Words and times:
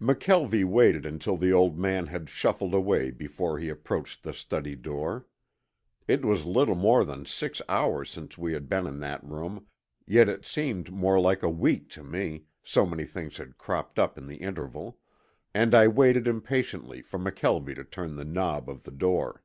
McKelvie 0.00 0.64
waited 0.64 1.04
until 1.04 1.36
the 1.36 1.52
old 1.52 1.76
man 1.76 2.06
had 2.06 2.28
shuffled 2.28 2.72
away 2.72 3.10
before 3.10 3.58
he 3.58 3.68
approached 3.68 4.22
the 4.22 4.32
study 4.32 4.76
door. 4.76 5.26
It 6.06 6.24
was 6.24 6.44
little 6.44 6.76
more 6.76 7.04
than 7.04 7.26
six 7.26 7.60
hours 7.68 8.08
since 8.08 8.38
we 8.38 8.52
had 8.52 8.68
been 8.68 8.86
in 8.86 9.00
that 9.00 9.24
room, 9.24 9.66
yet 10.06 10.28
it 10.28 10.46
seemed 10.46 10.92
more 10.92 11.18
like 11.18 11.42
a 11.42 11.50
week 11.50 11.88
to 11.98 12.04
me, 12.04 12.44
so 12.62 12.86
many 12.86 13.04
things 13.04 13.38
had 13.38 13.58
cropped 13.58 13.98
up 13.98 14.16
in 14.16 14.28
the 14.28 14.36
interval, 14.36 15.00
and 15.52 15.74
I 15.74 15.88
waited 15.88 16.28
impatiently 16.28 17.02
for 17.02 17.18
McKelvie 17.18 17.74
to 17.74 17.82
turn 17.82 18.14
the 18.14 18.24
knob 18.24 18.70
of 18.70 18.84
the 18.84 18.92
door. 18.92 19.42